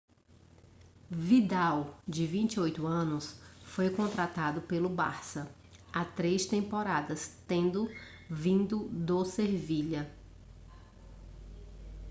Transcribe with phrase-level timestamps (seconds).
[1.11, 5.47] vidal de 28 anos foi contratado pelo barça
[5.93, 7.87] há três temporadas tendo
[8.27, 10.11] vindo do sevilha